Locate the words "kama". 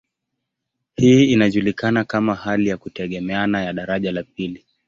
2.03-2.35